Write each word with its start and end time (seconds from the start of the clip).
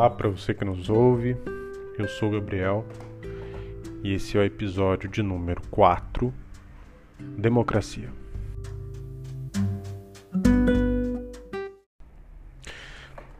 Olá 0.00 0.08
para 0.08 0.30
você 0.30 0.54
que 0.54 0.64
nos 0.64 0.88
ouve, 0.88 1.36
eu 1.98 2.08
sou 2.08 2.30
o 2.30 2.32
Gabriel 2.32 2.86
e 4.02 4.14
esse 4.14 4.34
é 4.34 4.40
o 4.40 4.44
episódio 4.44 5.10
de 5.10 5.22
número 5.22 5.60
4 5.70 6.32
Democracia. 7.36 8.08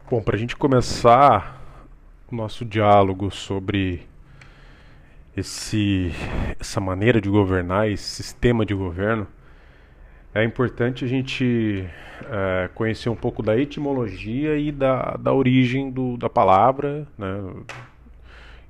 Bom, 0.07 0.21
para 0.21 0.35
a 0.35 0.37
gente 0.37 0.55
começar 0.55 1.65
o 2.31 2.35
nosso 2.35 2.63
diálogo 2.63 3.31
sobre 3.31 4.07
esse, 5.35 6.11
essa 6.59 6.79
maneira 6.79 7.19
de 7.19 7.27
governar, 7.27 7.89
esse 7.89 8.03
sistema 8.03 8.63
de 8.63 8.75
governo, 8.75 9.25
é 10.33 10.43
importante 10.43 11.03
a 11.03 11.07
gente 11.07 11.85
é, 12.29 12.69
conhecer 12.73 13.09
um 13.09 13.15
pouco 13.15 13.43
da 13.43 13.57
etimologia 13.57 14.57
e 14.57 14.71
da, 14.71 15.17
da 15.17 15.33
origem 15.33 15.91
do, 15.91 16.15
da 16.15 16.29
palavra, 16.29 17.05
né, 17.17 17.63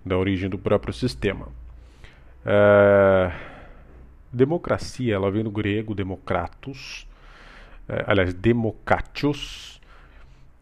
da 0.04 0.18
origem 0.18 0.50
do 0.50 0.58
próprio 0.58 0.92
sistema. 0.92 1.48
É, 2.44 3.32
democracia, 4.34 5.14
ela 5.14 5.30
vem 5.30 5.44
do 5.44 5.52
grego 5.52 5.94
democratos, 5.94 7.08
é, 7.88 8.06
aliás, 8.08 8.34
democatios, 8.34 9.80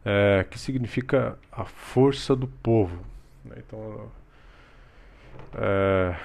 é, 0.04 0.46
que 0.50 0.60
significa 0.60 1.38
a 1.50 1.64
força 1.64 2.36
do 2.36 2.48
povo. 2.48 3.00
Né, 3.46 3.56
então, 3.66 4.12
é, 5.56 6.16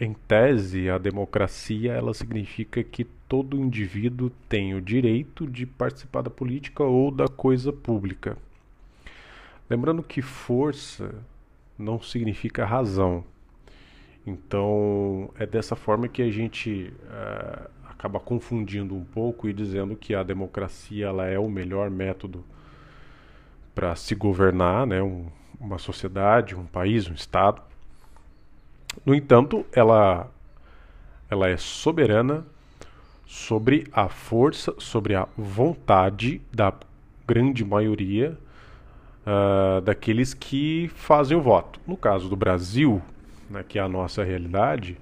em 0.00 0.12
tese, 0.14 0.90
a 0.90 0.98
democracia 0.98 1.92
ela 1.92 2.12
significa 2.12 2.82
que 2.82 3.06
todo 3.30 3.56
indivíduo 3.56 4.28
tem 4.48 4.74
o 4.74 4.82
direito 4.82 5.46
de 5.46 5.64
participar 5.64 6.20
da 6.20 6.28
política 6.28 6.82
ou 6.82 7.12
da 7.12 7.28
coisa 7.28 7.72
pública. 7.72 8.36
Lembrando 9.70 10.02
que 10.02 10.20
força 10.20 11.14
não 11.78 12.02
significa 12.02 12.66
razão. 12.66 13.22
Então, 14.26 15.30
é 15.38 15.46
dessa 15.46 15.76
forma 15.76 16.08
que 16.08 16.22
a 16.22 16.28
gente 16.28 16.92
é, 17.08 17.70
acaba 17.88 18.18
confundindo 18.18 18.96
um 18.96 19.04
pouco 19.04 19.48
e 19.48 19.52
dizendo 19.52 19.94
que 19.94 20.12
a 20.12 20.24
democracia 20.24 21.06
ela 21.06 21.24
é 21.24 21.38
o 21.38 21.48
melhor 21.48 21.88
método 21.88 22.44
para 23.72 23.94
se 23.94 24.16
governar, 24.16 24.84
né, 24.88 25.00
um, 25.00 25.28
uma 25.60 25.78
sociedade, 25.78 26.56
um 26.56 26.66
país, 26.66 27.08
um 27.08 27.14
estado. 27.14 27.62
No 29.06 29.14
entanto, 29.14 29.64
ela, 29.72 30.28
ela 31.30 31.48
é 31.48 31.56
soberana 31.56 32.44
sobre 33.30 33.86
a 33.92 34.08
força, 34.08 34.74
sobre 34.78 35.14
a 35.14 35.28
vontade 35.38 36.42
da 36.52 36.74
grande 37.24 37.64
maioria 37.64 38.36
uh, 39.24 39.80
daqueles 39.82 40.34
que 40.34 40.90
fazem 40.96 41.36
o 41.36 41.40
voto. 41.40 41.78
No 41.86 41.96
caso 41.96 42.28
do 42.28 42.34
Brasil, 42.34 43.00
né, 43.48 43.64
que 43.66 43.78
é 43.78 43.82
a 43.82 43.88
nossa 43.88 44.24
realidade, 44.24 44.98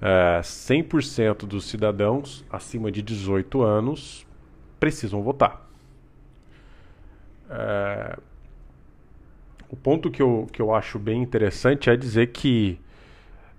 eh, 0.00 0.38
uh, 0.38 0.40
100% 0.40 1.38
dos 1.38 1.64
cidadãos 1.64 2.44
acima 2.48 2.92
de 2.92 3.02
18 3.02 3.60
anos 3.60 4.24
precisam 4.78 5.20
votar. 5.20 5.68
Uh, 7.50 8.22
o 9.68 9.74
ponto 9.74 10.12
que 10.12 10.22
eu, 10.22 10.46
que 10.52 10.62
eu 10.62 10.72
acho 10.72 10.96
bem 10.96 11.20
interessante 11.20 11.90
é 11.90 11.96
dizer 11.96 12.28
que 12.28 12.78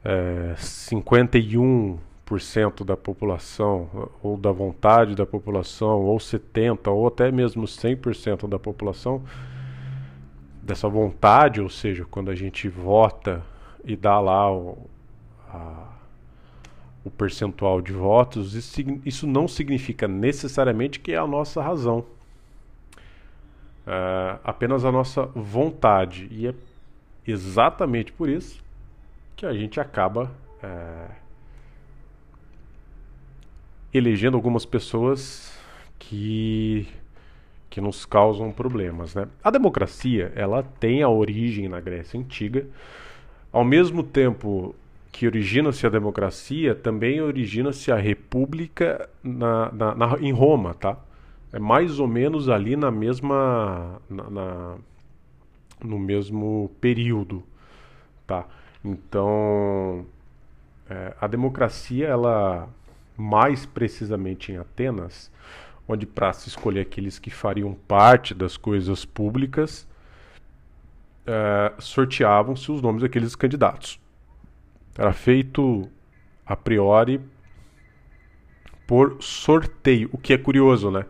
eh, 0.05 0.55
51 0.57 1.97
30% 2.33 2.83
da 2.83 2.97
população, 2.97 4.09
ou 4.21 4.37
da 4.37 4.51
vontade 4.51 5.15
da 5.15 5.25
população, 5.25 6.01
ou 6.01 6.17
70%, 6.17 6.91
ou 6.91 7.07
até 7.07 7.31
mesmo 7.31 7.65
100% 7.65 8.47
da 8.47 8.59
população, 8.59 9.23
dessa 10.61 10.87
vontade, 10.87 11.61
ou 11.61 11.69
seja, 11.69 12.05
quando 12.05 12.31
a 12.31 12.35
gente 12.35 12.69
vota 12.69 13.43
e 13.83 13.95
dá 13.95 14.19
lá 14.19 14.51
o, 14.51 14.89
a, 15.49 15.89
o 17.03 17.11
percentual 17.11 17.81
de 17.81 17.91
votos, 17.91 18.55
isso, 18.55 18.81
isso, 19.05 19.27
não 19.27 19.47
significa 19.47 20.07
necessariamente 20.07 20.99
que 20.99 21.11
é 21.11 21.17
a 21.17 21.27
nossa 21.27 21.61
razão. 21.61 22.05
É 23.85 24.37
apenas 24.43 24.85
a 24.85 24.91
nossa 24.91 25.25
vontade. 25.35 26.29
E 26.31 26.47
é 26.47 26.53
exatamente 27.27 28.13
por 28.13 28.29
isso 28.29 28.63
que 29.35 29.45
a 29.45 29.53
gente 29.53 29.79
acaba. 29.79 30.31
É, 30.61 31.22
elegendo 33.93 34.35
algumas 34.35 34.65
pessoas 34.65 35.57
que 35.99 36.87
que 37.69 37.81
nos 37.81 38.05
causam 38.05 38.51
problemas, 38.51 39.15
né? 39.15 39.27
A 39.43 39.49
democracia, 39.49 40.31
ela 40.35 40.61
tem 40.79 41.01
a 41.01 41.09
origem 41.09 41.67
na 41.67 41.79
Grécia 41.79 42.19
antiga. 42.19 42.67
Ao 43.51 43.63
mesmo 43.63 44.03
tempo 44.03 44.75
que 45.11 45.25
origina-se 45.25 45.85
a 45.87 45.89
democracia, 45.89 46.75
também 46.75 47.19
origina-se 47.19 47.91
a 47.91 47.95
república 47.95 49.09
na, 49.23 49.71
na, 49.71 49.95
na, 49.95 50.17
em 50.19 50.31
Roma, 50.31 50.75
tá? 50.75 50.97
É 51.51 51.57
mais 51.57 51.99
ou 51.99 52.07
menos 52.07 52.47
ali 52.47 52.75
na 52.75 52.91
mesma 52.91 53.99
na, 54.07 54.75
no 55.83 55.97
mesmo 55.97 56.69
período, 56.79 57.43
tá? 58.27 58.45
Então, 58.85 60.05
é, 60.87 61.13
a 61.19 61.25
democracia, 61.25 62.07
ela 62.07 62.69
mais 63.17 63.65
precisamente 63.65 64.51
em 64.51 64.57
Atenas, 64.57 65.31
onde 65.87 66.05
para 66.05 66.33
se 66.33 66.49
escolher 66.49 66.81
aqueles 66.81 67.19
que 67.19 67.29
fariam 67.29 67.73
parte 67.73 68.33
das 68.33 68.57
coisas 68.57 69.05
públicas, 69.05 69.87
é, 71.25 71.73
sorteavam-se 71.79 72.71
os 72.71 72.81
nomes 72.81 73.01
daqueles 73.01 73.35
candidatos. 73.35 73.99
Era 74.97 75.13
feito 75.13 75.89
a 76.45 76.55
priori 76.55 77.21
por 78.85 79.17
sorteio, 79.21 80.09
o 80.11 80.17
que 80.17 80.33
é 80.33 80.37
curioso, 80.37 80.91
né? 80.91 81.05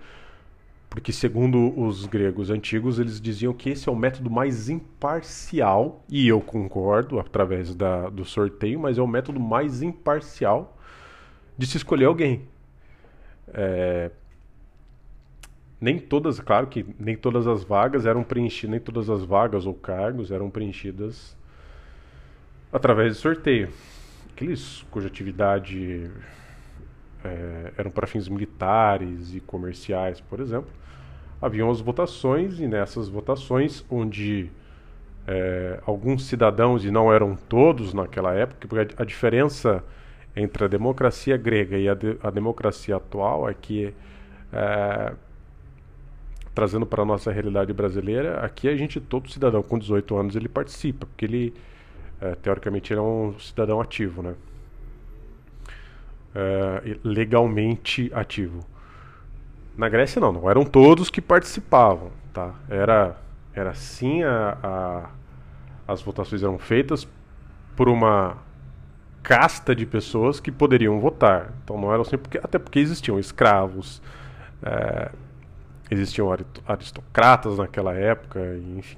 porque 0.93 1.11
segundo 1.11 1.75
os 1.75 2.05
gregos 2.05 2.51
antigos 2.51 2.99
eles 2.99 3.19
diziam 3.19 3.51
que 3.51 3.71
esse 3.71 3.89
é 3.89 3.91
o 3.91 3.95
método 3.95 4.29
mais 4.29 4.69
imparcial 4.69 6.05
e 6.07 6.27
eu 6.27 6.39
concordo 6.39 7.19
através 7.19 7.73
da, 7.73 8.09
do 8.09 8.23
sorteio, 8.23 8.79
mas 8.79 8.99
é 8.99 9.01
o 9.01 9.07
método 9.07 9.39
mais 9.39 9.81
imparcial 9.81 10.77
de 11.57 11.67
se 11.67 11.77
escolher 11.77 12.05
alguém. 12.05 12.47
É, 13.53 14.11
nem 15.79 15.99
todas, 15.99 16.39
claro 16.39 16.67
que 16.67 16.85
nem 16.97 17.15
todas 17.15 17.45
as 17.45 17.63
vagas 17.63 18.05
eram 18.05 18.23
preenchidas, 18.23 18.71
nem 18.71 18.79
todas 18.79 19.09
as 19.09 19.23
vagas 19.23 19.65
ou 19.65 19.73
cargos 19.73 20.31
eram 20.31 20.49
preenchidas 20.49 21.35
através 22.71 23.15
de 23.15 23.21
sorteio. 23.21 23.69
Aqueles 24.31 24.83
cuja 24.89 25.07
atividade 25.07 26.09
é, 27.23 27.73
eram 27.77 27.91
para 27.91 28.07
fins 28.07 28.27
militares 28.27 29.35
e 29.35 29.39
comerciais, 29.39 30.19
por 30.19 30.39
exemplo, 30.39 30.71
haviam 31.41 31.69
as 31.69 31.81
votações 31.81 32.59
e 32.59 32.67
nessas 32.67 33.09
votações, 33.09 33.85
onde 33.89 34.49
é, 35.27 35.79
alguns 35.85 36.25
cidadãos, 36.25 36.83
e 36.85 36.91
não 36.91 37.11
eram 37.11 37.35
todos 37.35 37.93
naquela 37.93 38.33
época, 38.33 38.67
porque 38.67 38.95
a, 38.97 39.05
diferença 39.05 39.83
entre 40.35 40.65
a 40.65 40.67
democracia 40.67 41.37
grega 41.37 41.77
e 41.77 41.87
a, 41.87 41.93
de, 41.93 42.17
a 42.21 42.29
democracia 42.29 42.95
atual 42.95 43.49
é 43.49 43.53
que, 43.53 43.93
é, 44.51 45.13
trazendo 46.53 46.85
para 46.85 47.03
a 47.03 47.05
nossa 47.05 47.31
realidade 47.31 47.71
brasileira, 47.73 48.39
aqui 48.39 48.67
a 48.67 48.75
gente, 48.75 48.99
todo 48.99 49.31
cidadão 49.31 49.61
com 49.61 49.77
18 49.77 50.15
anos, 50.15 50.35
ele 50.35 50.49
participa, 50.49 51.05
porque 51.05 51.25
ele, 51.25 51.53
é, 52.19 52.35
teoricamente, 52.35 52.93
ele 52.93 52.99
é 52.99 53.03
um 53.03 53.37
cidadão 53.39 53.79
ativo, 53.79 54.21
né? 54.21 54.35
É, 56.35 56.97
legalmente 57.03 58.11
ativo. 58.13 58.65
Na 59.77 59.87
Grécia 59.87 60.19
não, 60.19 60.31
não 60.31 60.49
eram 60.49 60.65
todos 60.65 61.09
que 61.09 61.21
participavam, 61.21 62.11
tá? 62.33 62.55
Era, 62.69 63.17
era 63.53 63.69
assim 63.69 64.23
a, 64.23 64.57
a 64.63 65.09
as 65.87 66.01
votações 66.01 66.43
eram 66.43 66.57
feitas 66.57 67.07
por 67.75 67.89
uma 67.89 68.37
casta 69.23 69.73
de 69.73 69.85
pessoas 69.85 70.39
que 70.39 70.51
poderiam 70.51 70.99
votar. 70.99 71.53
Então 71.63 71.79
não 71.79 71.91
eram 71.91 72.03
sempre 72.03 72.39
até 72.43 72.59
porque 72.59 72.77
existiam 72.77 73.17
escravos, 73.17 74.01
é, 74.61 75.11
existiam 75.89 76.29
aristocratas 76.67 77.57
naquela 77.57 77.93
época, 77.93 78.39
enfim. 78.77 78.97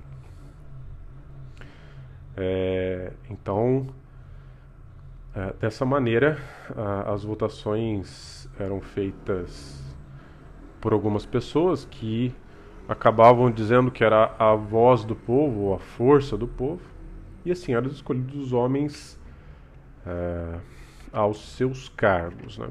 É, 2.36 3.14
então 3.30 3.88
é, 5.36 5.54
dessa 5.60 5.86
maneira 5.86 6.38
a, 6.76 7.14
as 7.14 7.24
votações 7.24 8.50
eram 8.60 8.82
feitas 8.82 9.82
por 10.82 10.92
algumas 10.92 11.26
pessoas 11.26 11.86
que 11.86 12.34
acabavam 12.88 13.50
dizendo 13.50 13.90
que 13.92 14.04
era 14.04 14.36
a 14.38 14.54
voz 14.56 15.04
do 15.04 15.16
povo, 15.16 15.74
a 15.74 15.80
força 15.80 16.38
do 16.38 16.48
povo, 16.48 16.82
e 17.44 17.52
assim 17.52 17.74
eram 17.74 17.88
escolhidos 17.88 18.36
os 18.36 18.54
homens 18.54 19.20
é, 20.06 20.60
aos 21.12 21.56
seus 21.56 21.90
cargos. 21.90 22.58
Né? 22.58 22.68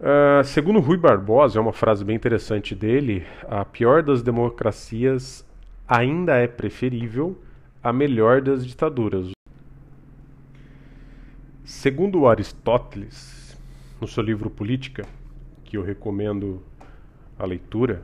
Uh, 0.00 0.44
segundo 0.44 0.80
Rui 0.80 0.98
Barbosa, 0.98 1.58
é 1.58 1.62
uma 1.62 1.72
frase 1.72 2.04
bem 2.04 2.16
interessante 2.16 2.74
dele, 2.74 3.26
a 3.48 3.64
pior 3.64 4.02
das 4.02 4.22
democracias 4.22 5.46
ainda 5.86 6.36
é 6.36 6.46
preferível 6.46 7.40
a 7.82 7.92
melhor 7.92 8.40
das 8.40 8.66
ditaduras. 8.66 9.30
Segundo 11.64 12.26
Aristóteles, 12.26 13.58
no 14.00 14.06
seu 14.06 14.22
livro 14.22 14.50
Política, 14.50 15.06
que 15.64 15.76
eu 15.76 15.82
recomendo 15.82 16.62
a 17.38 17.44
leitura, 17.44 18.02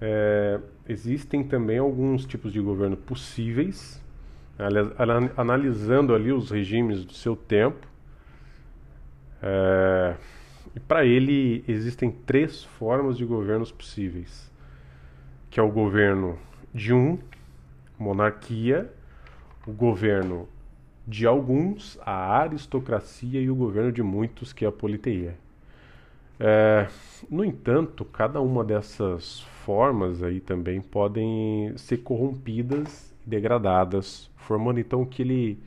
é, 0.00 0.60
existem 0.88 1.42
também 1.42 1.78
alguns 1.78 2.26
tipos 2.26 2.52
de 2.52 2.60
governo 2.60 2.96
possíveis, 2.96 4.03
analisando 5.36 6.14
ali 6.14 6.32
os 6.32 6.50
regimes 6.50 7.04
do 7.04 7.12
seu 7.12 7.34
tempo. 7.34 7.86
É, 9.42 10.14
e 10.74 10.80
para 10.80 11.04
ele 11.04 11.64
existem 11.68 12.10
três 12.10 12.64
formas 12.64 13.16
de 13.16 13.24
governos 13.24 13.70
possíveis, 13.70 14.50
que 15.50 15.60
é 15.60 15.62
o 15.62 15.70
governo 15.70 16.38
de 16.72 16.92
um, 16.92 17.18
monarquia, 17.98 18.90
o 19.66 19.72
governo 19.72 20.48
de 21.06 21.26
alguns, 21.26 21.98
a 22.04 22.38
aristocracia 22.38 23.40
e 23.40 23.50
o 23.50 23.54
governo 23.54 23.92
de 23.92 24.02
muitos, 24.02 24.52
que 24.52 24.64
é 24.64 24.68
a 24.68 24.72
politeia. 24.72 25.36
É, 26.40 26.88
no 27.30 27.44
entanto, 27.44 28.04
cada 28.04 28.40
uma 28.40 28.64
dessas 28.64 29.40
formas 29.64 30.22
aí 30.22 30.40
também 30.40 30.80
podem 30.80 31.72
ser 31.76 31.98
corrompidas 31.98 33.13
degradadas, 33.26 34.30
formando 34.36 34.80
então 34.80 35.02
o 35.02 35.06
que 35.06 35.22
ele 35.22 35.58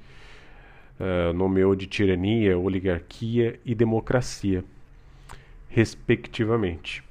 é, 0.99 1.33
nomeou 1.33 1.75
de 1.75 1.87
tirania, 1.87 2.57
oligarquia 2.57 3.59
e 3.65 3.75
democracia, 3.75 4.63
respectivamente. 5.69 7.03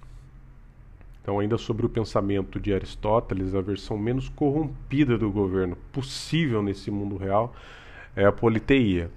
Então, 1.22 1.40
ainda 1.40 1.58
sobre 1.58 1.84
o 1.84 1.88
pensamento 1.88 2.60
de 2.60 2.72
Aristóteles, 2.72 3.54
a 3.54 3.60
versão 3.60 3.98
menos 3.98 4.28
corrompida 4.28 5.18
do 5.18 5.30
governo 5.30 5.76
possível 5.90 6.62
nesse 6.62 6.88
mundo 6.88 7.16
real 7.16 7.52
é 8.14 8.24
a 8.24 8.30
politeia. 8.30 9.10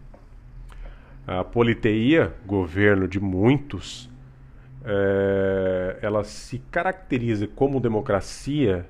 A 1.28 1.44
politeia, 1.44 2.34
governo 2.48 3.08
de 3.08 3.20
muitos, 3.20 4.10
é, 4.84 6.00
ela 6.02 6.24
se 6.24 6.60
caracteriza 6.72 7.48
como 7.48 7.80
democracia 7.80 8.88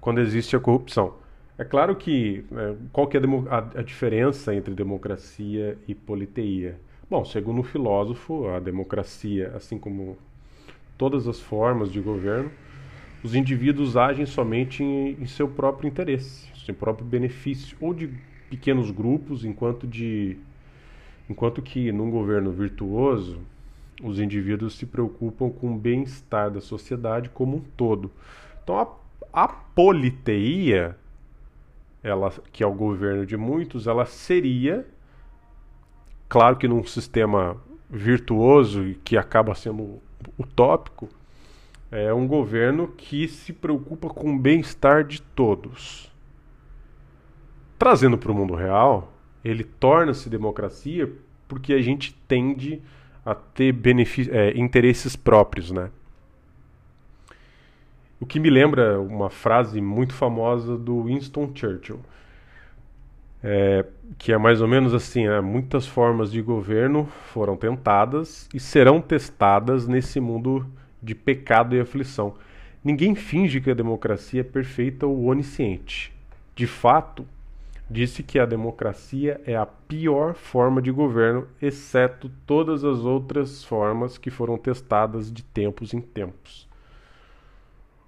quando 0.00 0.20
existe 0.20 0.56
a 0.56 0.60
corrupção. 0.60 1.14
É 1.60 1.64
claro 1.64 1.94
que 1.94 2.42
é, 2.52 2.74
qual 2.90 3.06
que 3.06 3.18
é 3.18 3.20
a, 3.50 3.80
a, 3.80 3.82
diferença 3.82 4.54
entre 4.54 4.74
democracia 4.74 5.76
e 5.86 5.94
politeia? 5.94 6.80
Bom, 7.10 7.22
segundo 7.22 7.60
o 7.60 7.62
filósofo, 7.62 8.48
a 8.48 8.58
democracia, 8.58 9.52
assim 9.54 9.78
como 9.78 10.16
todas 10.96 11.28
as 11.28 11.38
formas 11.38 11.92
de 11.92 12.00
governo, 12.00 12.50
os 13.22 13.34
indivíduos 13.34 13.94
agem 13.94 14.24
somente 14.24 14.82
em, 14.82 15.10
em 15.20 15.26
seu 15.26 15.46
próprio 15.46 15.86
interesse, 15.86 16.48
seu 16.64 16.74
próprio 16.74 17.04
benefício, 17.04 17.76
ou 17.78 17.92
de 17.92 18.08
pequenos 18.48 18.90
grupos, 18.90 19.44
enquanto 19.44 19.86
de 19.86 20.38
enquanto 21.28 21.60
que 21.60 21.92
num 21.92 22.10
governo 22.10 22.50
virtuoso 22.50 23.38
os 24.02 24.18
indivíduos 24.18 24.78
se 24.78 24.86
preocupam 24.86 25.50
com 25.50 25.74
o 25.74 25.78
bem-estar 25.78 26.50
da 26.50 26.62
sociedade 26.62 27.28
como 27.28 27.58
um 27.58 27.62
todo. 27.76 28.10
Então 28.62 28.78
a, 28.78 29.44
a 29.44 29.46
politeia, 29.46 30.96
ela 32.02 32.32
que 32.52 32.62
é 32.62 32.66
o 32.66 32.72
governo 32.72 33.26
de 33.26 33.36
muitos, 33.36 33.86
ela 33.86 34.06
seria 34.06 34.86
claro 36.28 36.56
que 36.56 36.68
num 36.68 36.84
sistema 36.84 37.56
virtuoso 37.90 38.84
e 38.84 38.94
que 38.94 39.16
acaba 39.16 39.54
sendo 39.54 40.00
utópico, 40.38 41.08
é 41.90 42.14
um 42.14 42.26
governo 42.26 42.86
que 42.88 43.26
se 43.26 43.52
preocupa 43.52 44.08
com 44.08 44.34
o 44.34 44.38
bem-estar 44.38 45.02
de 45.02 45.20
todos. 45.20 46.10
Trazendo 47.76 48.16
para 48.16 48.30
o 48.30 48.34
mundo 48.34 48.54
real, 48.54 49.12
ele 49.44 49.64
torna-se 49.64 50.30
democracia 50.30 51.10
porque 51.48 51.72
a 51.72 51.82
gente 51.82 52.14
tende 52.28 52.80
a 53.24 53.34
ter 53.34 53.74
é, 54.30 54.56
interesses 54.56 55.16
próprios, 55.16 55.72
né? 55.72 55.90
O 58.20 58.26
que 58.26 58.38
me 58.38 58.50
lembra 58.50 59.00
uma 59.00 59.30
frase 59.30 59.80
muito 59.80 60.12
famosa 60.12 60.76
do 60.76 61.04
Winston 61.04 61.50
Churchill, 61.54 62.00
é, 63.42 63.86
que 64.18 64.30
é 64.30 64.36
mais 64.36 64.60
ou 64.60 64.68
menos 64.68 64.92
assim: 64.92 65.26
né? 65.26 65.40
muitas 65.40 65.86
formas 65.86 66.30
de 66.30 66.42
governo 66.42 67.08
foram 67.32 67.56
tentadas 67.56 68.46
e 68.52 68.60
serão 68.60 69.00
testadas 69.00 69.88
nesse 69.88 70.20
mundo 70.20 70.66
de 71.02 71.14
pecado 71.14 71.74
e 71.74 71.80
aflição. 71.80 72.34
Ninguém 72.84 73.14
finge 73.14 73.58
que 73.58 73.70
a 73.70 73.74
democracia 73.74 74.42
é 74.42 74.44
perfeita 74.44 75.06
ou 75.06 75.24
onisciente. 75.24 76.12
De 76.54 76.66
fato, 76.66 77.26
disse 77.88 78.22
que 78.22 78.38
a 78.38 78.44
democracia 78.44 79.40
é 79.46 79.56
a 79.56 79.64
pior 79.64 80.34
forma 80.34 80.82
de 80.82 80.90
governo, 80.90 81.48
exceto 81.60 82.30
todas 82.46 82.84
as 82.84 82.98
outras 82.98 83.64
formas 83.64 84.18
que 84.18 84.28
foram 84.28 84.58
testadas 84.58 85.32
de 85.32 85.42
tempos 85.42 85.94
em 85.94 86.02
tempos. 86.02 86.69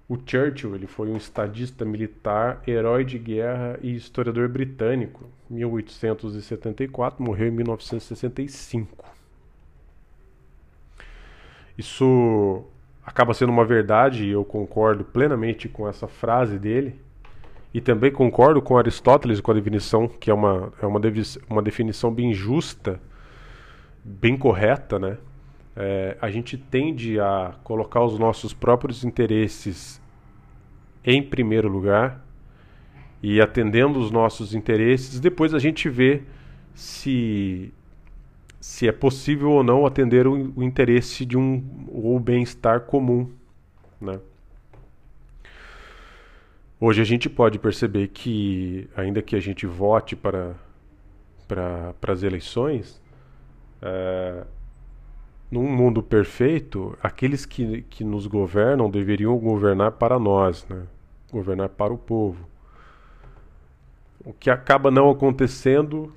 O 0.07 0.17
Churchill 0.17 0.75
ele 0.75 0.85
foi 0.85 1.09
um 1.09 1.17
estadista 1.17 1.85
militar, 1.85 2.61
herói 2.67 3.05
de 3.05 3.17
guerra 3.17 3.79
e 3.81 3.95
historiador 3.95 4.49
britânico. 4.49 5.25
1874, 5.49 7.23
morreu 7.23 7.47
em 7.47 7.51
1965. 7.51 9.05
Isso 11.77 12.63
acaba 13.05 13.33
sendo 13.33 13.51
uma 13.51 13.65
verdade 13.65 14.25
e 14.25 14.31
eu 14.31 14.43
concordo 14.43 15.03
plenamente 15.03 15.69
com 15.69 15.87
essa 15.87 16.07
frase 16.07 16.59
dele. 16.59 16.99
E 17.73 17.81
também 17.81 18.11
concordo 18.11 18.61
com 18.61 18.77
Aristóteles 18.77 19.41
com 19.41 19.51
a 19.51 19.55
definição, 19.55 20.07
que 20.07 20.29
é 20.29 20.33
uma, 20.33 20.71
é 20.79 20.85
uma, 20.85 21.01
uma 21.49 21.61
definição 21.61 22.13
bem 22.13 22.31
justa, 22.31 22.99
bem 24.03 24.37
correta, 24.37 24.99
né? 24.99 25.17
É, 25.75 26.17
a 26.21 26.29
gente 26.29 26.57
tende 26.57 27.19
a 27.19 27.55
colocar 27.63 28.03
os 28.03 28.19
nossos 28.19 28.53
próprios 28.53 29.03
interesses 29.03 30.01
em 31.03 31.21
primeiro 31.21 31.67
lugar 31.67 32.23
e 33.21 33.41
atendendo 33.41 33.99
os 33.99 34.11
nossos 34.11 34.53
interesses, 34.53 35.19
depois 35.19 35.53
a 35.53 35.59
gente 35.59 35.89
vê 35.89 36.21
se 36.73 37.73
se 38.59 38.87
é 38.87 38.93
possível 38.93 39.51
ou 39.51 39.61
não 39.61 39.85
atender 39.85 40.25
o, 40.25 40.53
o 40.55 40.63
interesse 40.63 41.25
de 41.25 41.37
um 41.37 41.85
ou 41.89 42.17
bem-estar 42.17 42.81
comum, 42.81 43.29
né? 43.99 44.21
Hoje 46.79 47.01
a 47.01 47.05
gente 47.05 47.29
pode 47.29 47.59
perceber 47.59 48.07
que, 48.07 48.89
ainda 48.95 49.21
que 49.21 49.35
a 49.35 49.39
gente 49.39 49.65
vote 49.65 50.15
para, 50.15 50.55
para, 51.45 51.93
para 51.99 52.13
as 52.13 52.23
eleições, 52.23 53.01
é, 53.81 54.45
num 55.53 55.67
mundo 55.67 56.01
perfeito, 56.01 56.97
aqueles 57.01 57.45
que, 57.45 57.83
que 57.83 58.03
nos 58.03 58.25
governam 58.25 58.89
deveriam 58.89 59.37
governar 59.37 59.91
para 59.91 60.17
nós, 60.17 60.65
né? 60.67 60.81
governar 61.31 61.69
para 61.69 61.93
o 61.93 61.97
povo. 61.97 62.47
O 64.25 64.33
que 64.33 64.49
acaba 64.49 64.89
não 64.89 65.11
acontecendo, 65.11 66.11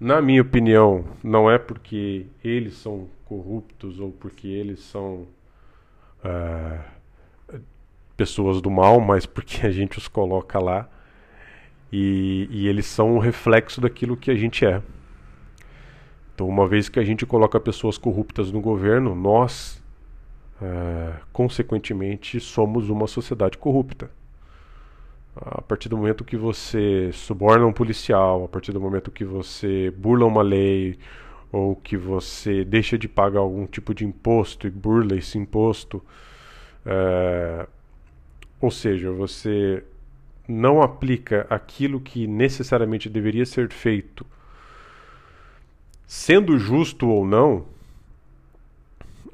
na 0.00 0.22
minha 0.22 0.40
opinião, 0.40 1.04
não 1.22 1.50
é 1.50 1.58
porque 1.58 2.24
eles 2.42 2.78
são 2.78 3.08
corruptos 3.26 4.00
ou 4.00 4.10
porque 4.10 4.48
eles 4.48 4.80
são 4.80 5.26
uh, 6.24 7.60
pessoas 8.16 8.62
do 8.62 8.70
mal, 8.70 9.00
mas 9.02 9.26
porque 9.26 9.66
a 9.66 9.70
gente 9.70 9.98
os 9.98 10.08
coloca 10.08 10.58
lá 10.58 10.88
e, 11.92 12.48
e 12.50 12.66
eles 12.66 12.86
são 12.86 13.16
um 13.16 13.18
reflexo 13.18 13.82
daquilo 13.82 14.16
que 14.16 14.30
a 14.30 14.34
gente 14.34 14.64
é. 14.64 14.80
Então, 16.38 16.46
uma 16.46 16.68
vez 16.68 16.88
que 16.88 17.00
a 17.00 17.04
gente 17.04 17.26
coloca 17.26 17.58
pessoas 17.58 17.98
corruptas 17.98 18.52
no 18.52 18.60
governo, 18.60 19.12
nós, 19.12 19.82
é, 20.62 21.14
consequentemente, 21.32 22.38
somos 22.38 22.88
uma 22.88 23.08
sociedade 23.08 23.58
corrupta. 23.58 24.08
A 25.34 25.60
partir 25.60 25.88
do 25.88 25.96
momento 25.96 26.24
que 26.24 26.36
você 26.36 27.10
suborna 27.12 27.66
um 27.66 27.72
policial, 27.72 28.44
a 28.44 28.48
partir 28.48 28.70
do 28.70 28.80
momento 28.80 29.10
que 29.10 29.24
você 29.24 29.90
burla 29.90 30.26
uma 30.26 30.40
lei, 30.40 30.96
ou 31.50 31.74
que 31.74 31.96
você 31.96 32.64
deixa 32.64 32.96
de 32.96 33.08
pagar 33.08 33.40
algum 33.40 33.66
tipo 33.66 33.92
de 33.92 34.06
imposto 34.06 34.68
e 34.68 34.70
burla 34.70 35.16
esse 35.16 35.38
imposto, 35.38 36.00
é, 36.86 37.66
ou 38.60 38.70
seja, 38.70 39.10
você 39.10 39.82
não 40.46 40.82
aplica 40.82 41.48
aquilo 41.50 41.98
que 41.98 42.28
necessariamente 42.28 43.08
deveria 43.08 43.44
ser 43.44 43.72
feito 43.72 44.24
sendo 46.08 46.58
justo 46.58 47.06
ou 47.06 47.26
não, 47.26 47.66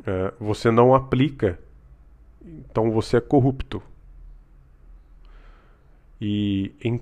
é, 0.05 0.35
você 0.41 0.73
não 0.73 0.93
aplica, 0.93 1.57
então 2.45 2.91
você 2.91 3.19
é 3.19 3.21
corrupto. 3.21 3.81
E 6.21 6.75
em, 6.83 7.01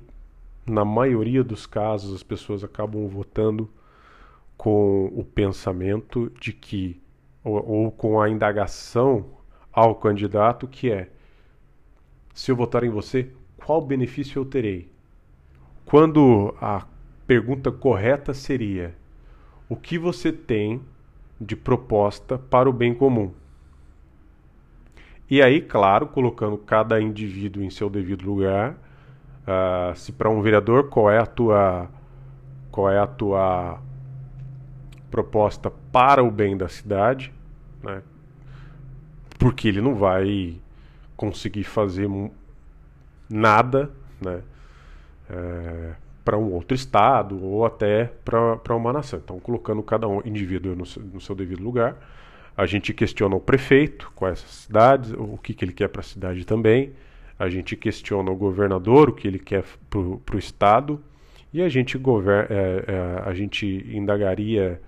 na 0.67 0.85
maioria 0.85 1.43
dos 1.43 1.65
casos 1.65 2.15
as 2.15 2.23
pessoas 2.23 2.63
acabam 2.63 3.09
votando 3.09 3.69
com 4.59 5.07
o 5.07 5.25
pensamento 5.25 6.31
de 6.39 6.53
que, 6.53 7.01
ou, 7.43 7.67
ou 7.67 7.91
com 7.91 8.21
a 8.21 8.29
indagação 8.29 9.25
ao 9.73 9.95
candidato 9.95 10.69
que 10.69 10.91
é: 10.91 11.09
se 12.35 12.51
eu 12.51 12.57
votar 12.57 12.85
em 12.85 12.91
você, 12.91 13.33
qual 13.57 13.81
benefício 13.81 14.39
eu 14.39 14.45
terei? 14.45 14.93
Quando 15.87 16.55
a 16.61 16.87
pergunta 17.27 17.73
correta 17.73 18.35
seria: 18.35 18.95
o 19.73 19.77
que 19.77 19.97
você 19.97 20.31
tem 20.31 20.83
de 21.41 21.57
proposta 21.57 22.37
para 22.37 22.69
o 22.69 22.73
bem 22.75 22.93
comum? 22.93 23.33
E 25.31 25.41
aí, 25.41 25.63
claro, 25.63 26.07
colocando 26.09 26.59
cada 26.59 27.01
indivíduo 27.01 27.63
em 27.63 27.71
seu 27.71 27.89
devido 27.89 28.23
lugar, 28.23 28.73
uh, 28.73 29.97
se 29.97 30.13
para 30.13 30.29
um 30.29 30.43
vereador 30.43 30.91
qual 30.91 31.11
é 31.11 31.19
a 31.19 31.25
tua 31.25 31.89
qual 32.71 32.91
é 32.91 32.99
a 32.99 33.07
tua 33.07 33.81
proposta 35.11 35.71
para 35.91 36.23
o 36.23 36.31
bem 36.31 36.55
da 36.55 36.69
cidade, 36.69 37.33
né? 37.83 38.03
porque 39.39 39.69
ele 39.69 39.81
não 39.81 39.95
vai 39.95 40.61
conseguir 41.17 41.65
fazer 41.65 42.11
nada 43.27 43.91
né? 44.21 44.43
É, 45.31 45.95
para 46.25 46.39
um 46.39 46.53
outro 46.53 46.75
estado 46.75 47.43
ou 47.43 47.65
até 47.65 48.11
para 48.25 48.77
uma 48.77 48.93
nação. 48.93 49.21
Então, 49.23 49.39
colocando 49.41 49.83
cada 49.83 50.07
um 50.09 50.21
indivíduo 50.25 50.75
no, 50.75 50.85
no, 51.13 51.21
seu 51.21 51.35
devido 51.35 51.63
lugar, 51.63 51.97
a 52.57 52.67
gente 52.67 52.93
questiona 52.93 53.35
o 53.35 53.41
prefeito, 53.41 54.13
quais 54.15 54.39
cidades, 54.41 55.13
o 55.13 55.39
que, 55.39 55.55
que 55.55 55.65
ele 55.65 55.73
quer 55.73 55.89
para 55.89 56.01
a 56.01 56.05
cidade 56.05 56.45
também, 56.45 56.93
a 57.39 57.49
gente 57.49 57.77
questiona 57.77 58.31
o 58.31 58.37
governador, 58.37 59.11
o 59.11 59.13
que 59.13 59.27
ele 59.27 59.39
quer 59.39 59.65
para 59.91 60.37
o 60.37 60.39
estado, 60.39 61.01
e 61.53 61.61
a 61.61 61.69
gente, 61.69 61.97
é, 61.97 62.93
é, 62.93 63.23
a 63.25 63.35
gente 63.35 63.67
indagaria 63.91 64.81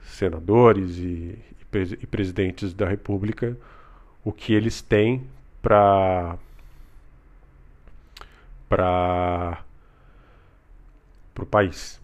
senadores 0.00 0.98
e, 0.98 1.38
e, 1.72 1.78
e 2.02 2.06
presidentes 2.06 2.74
da 2.74 2.86
república 2.86 3.56
o 4.24 4.32
que 4.32 4.54
eles 4.54 4.80
têm 4.80 5.22
para 5.60 6.38
para 8.68 9.62
o 11.42 11.46
país. 11.46 12.00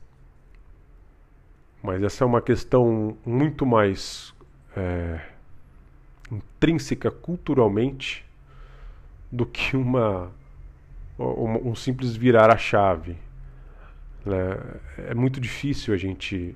Mas 1.83 2.03
essa 2.03 2.25
é 2.25 2.27
uma 2.27 2.43
questão 2.43 3.17
muito 3.25 3.65
mais 3.65 4.35
é, 4.77 5.21
intrínseca 6.31 7.11
culturalmente 7.11 8.25
do 9.31 9.47
que 9.47 9.77
uma, 9.77 10.31
uma, 11.17 11.59
um 11.59 11.75
simples 11.75 12.15
virar 12.17 12.53
a 12.53 12.59
chave. 12.59 13.17
Né? 14.25 14.59
É 14.99 15.15
muito 15.15 15.41
difícil 15.41 15.95
a 15.95 15.97
gente, 15.97 16.55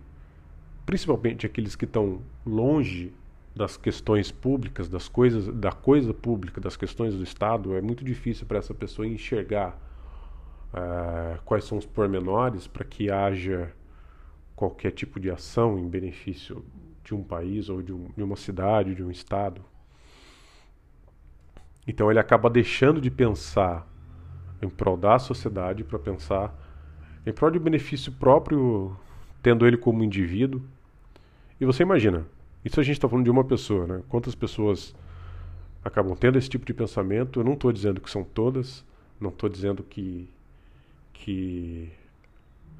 principalmente 0.84 1.46
aqueles 1.46 1.74
que 1.74 1.84
estão 1.84 2.20
longe 2.44 3.12
das 3.54 3.76
questões 3.76 4.32
públicas, 4.32 4.88
das 4.88 5.08
coisas, 5.08 5.46
da 5.46 5.70
coisa 5.70 6.12
pública, 6.12 6.60
das 6.60 6.76
questões 6.76 7.14
do 7.14 7.22
Estado, 7.22 7.76
é 7.76 7.80
muito 7.80 8.04
difícil 8.04 8.46
para 8.46 8.58
essa 8.58 8.74
pessoa 8.74 9.06
enxergar 9.06 9.78
uh, 10.74 11.40
quais 11.44 11.64
são 11.64 11.78
os 11.78 11.86
pormenores 11.86 12.66
para 12.66 12.84
que 12.84 13.10
haja 13.10 13.72
qualquer 14.56 14.90
tipo 14.90 15.18
de 15.20 15.30
ação 15.30 15.78
em 15.78 15.88
benefício 15.88 16.64
de 17.02 17.14
um 17.14 17.22
país 17.22 17.68
ou 17.68 17.82
de, 17.82 17.92
um, 17.92 18.08
de 18.16 18.22
uma 18.22 18.36
cidade, 18.36 18.94
de 18.94 19.02
um 19.02 19.10
Estado. 19.10 19.62
Então 21.86 22.10
ele 22.10 22.18
acaba 22.18 22.50
deixando 22.50 23.00
de 23.00 23.10
pensar 23.10 23.86
em 24.60 24.68
prol 24.68 24.96
da 24.96 25.18
sociedade 25.18 25.84
para 25.84 25.98
pensar 25.98 26.54
em 27.26 27.32
prol 27.32 27.50
de 27.50 27.58
benefício 27.58 28.12
próprio, 28.12 28.96
tendo 29.42 29.66
ele 29.66 29.76
como 29.76 30.02
indivíduo. 30.02 30.62
E 31.60 31.64
você 31.64 31.82
imagina, 31.82 32.26
isso 32.64 32.80
a 32.80 32.82
gente 32.82 32.96
está 32.96 33.08
falando 33.08 33.24
de 33.24 33.30
uma 33.30 33.44
pessoa, 33.44 33.86
né? 33.86 34.02
Quantas 34.08 34.34
pessoas 34.34 34.94
acabam 35.84 36.16
tendo 36.16 36.38
esse 36.38 36.48
tipo 36.48 36.64
de 36.64 36.72
pensamento? 36.72 37.40
Eu 37.40 37.44
não 37.44 37.52
estou 37.52 37.70
dizendo 37.70 38.00
que 38.00 38.10
são 38.10 38.24
todas, 38.24 38.84
não 39.20 39.30
estou 39.30 39.48
dizendo 39.48 39.82
que 39.82 40.28
que 41.14 41.90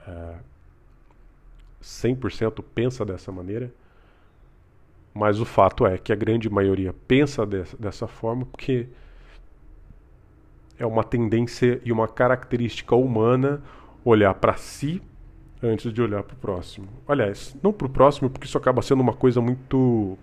é, 0.07 0.35
100% 1.83 2.63
pensa 2.75 3.05
dessa 3.05 3.33
maneira, 3.33 3.73
mas 5.15 5.41
o 5.41 5.45
fato 5.45 5.87
é 5.87 5.97
que 5.97 6.13
a 6.13 6.17
grande 6.17 6.51
maioria 6.51 6.95
pensa 7.07 7.47
dessa, 7.47 7.77
dessa 7.77 8.07
forma 8.07 8.45
porque 8.45 8.89
é 10.79 10.85
uma 10.85 11.05
tendência 11.05 11.81
e 11.85 11.93
uma 11.93 12.09
característica 12.09 12.95
humana 12.95 13.63
olhar 14.05 14.35
para 14.35 14.55
si 14.55 15.01
antes 15.63 15.93
de 15.93 16.03
olhar 16.03 16.23
para 16.23 16.35
o 16.35 16.39
próximo. 16.39 16.89
Aliás, 17.09 17.57
não 17.63 17.73
para 17.73 17.87
o 17.87 17.91
próximo, 17.91 18.29
porque 18.29 18.47
isso 18.47 18.59
acaba 18.59 18.83
sendo 18.83 19.01
uma 19.01 19.15
coisa 19.15 19.41
muito. 19.41 20.19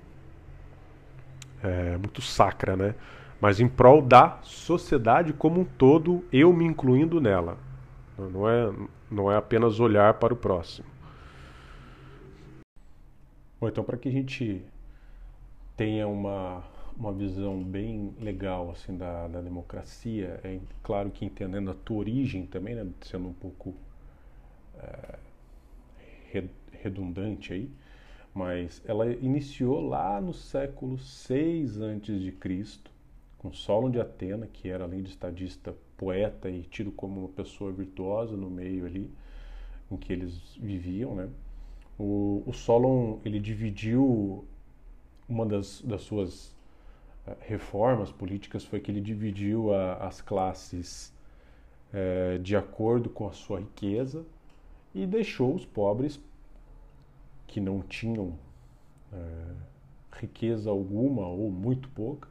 É, 1.63 1.97
muito 1.97 2.21
sacra, 2.21 2.75
né? 2.75 2.95
Mas 3.39 3.59
em 3.59 3.67
prol 3.67 4.01
da 4.01 4.39
sociedade 4.43 5.31
como 5.33 5.61
um 5.61 5.63
todo, 5.63 6.23
eu 6.31 6.51
me 6.53 6.65
incluindo 6.65 7.19
nela. 7.21 7.57
Não 8.29 8.47
é, 8.49 8.73
não 9.09 9.31
é 9.31 9.37
apenas 9.37 9.79
olhar 9.79 10.13
para 10.15 10.33
o 10.33 10.37
próximo. 10.37 10.87
Bom, 13.59 13.67
então, 13.67 13.83
para 13.83 13.97
que 13.97 14.09
a 14.09 14.11
gente 14.11 14.63
tenha 15.75 16.07
uma, 16.07 16.63
uma 16.97 17.11
visão 17.11 17.63
bem 17.63 18.13
legal 18.19 18.71
assim 18.71 18.97
da, 18.97 19.27
da 19.27 19.41
democracia, 19.41 20.39
é 20.43 20.59
claro 20.83 21.09
que 21.11 21.25
entendendo 21.25 21.71
a 21.71 21.73
tua 21.73 21.97
origem 21.97 22.45
também, 22.45 22.75
né, 22.75 22.87
sendo 23.01 23.27
um 23.27 23.33
pouco 23.33 23.73
é, 24.79 25.15
redundante 26.71 27.53
aí, 27.53 27.69
mas 28.33 28.81
ela 28.85 29.07
iniciou 29.07 29.81
lá 29.81 30.19
no 30.21 30.33
século 30.33 30.97
6 30.97 31.79
antes 31.81 32.21
de 32.21 32.31
Cristo, 32.31 32.91
com 33.37 33.51
Solon 33.51 33.89
de 33.89 33.99
Atena, 33.99 34.47
que 34.47 34.69
era 34.69 34.83
além 34.83 35.03
de 35.03 35.09
estadista, 35.09 35.75
poeta 36.01 36.49
e 36.49 36.63
tido 36.63 36.91
como 36.91 37.19
uma 37.19 37.29
pessoa 37.29 37.71
virtuosa 37.71 38.35
no 38.35 38.49
meio 38.49 38.87
ali 38.87 39.07
em 39.91 39.95
que 39.95 40.11
eles 40.11 40.57
viviam, 40.59 41.13
né? 41.13 41.29
O, 41.99 42.41
o 42.47 42.51
Solon 42.53 43.19
ele 43.23 43.39
dividiu 43.39 44.43
uma 45.29 45.45
das, 45.45 45.79
das 45.83 46.01
suas 46.01 46.47
uh, 47.27 47.35
reformas 47.41 48.11
políticas 48.11 48.65
foi 48.65 48.79
que 48.79 48.89
ele 48.89 48.99
dividiu 48.99 49.71
a, 49.71 50.07
as 50.07 50.21
classes 50.21 51.13
uh, 51.93 52.39
de 52.39 52.55
acordo 52.55 53.07
com 53.07 53.27
a 53.27 53.31
sua 53.31 53.59
riqueza 53.59 54.25
e 54.95 55.05
deixou 55.05 55.53
os 55.53 55.65
pobres 55.65 56.19
que 57.45 57.59
não 57.59 57.81
tinham 57.81 58.33
é, 59.13 59.17
riqueza 60.13 60.69
alguma 60.69 61.27
ou 61.27 61.51
muito 61.51 61.89
pouca, 61.89 62.27